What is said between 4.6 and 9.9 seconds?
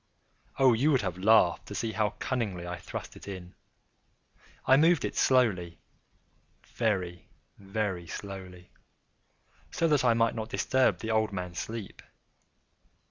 I moved it slowly—very, very slowly, so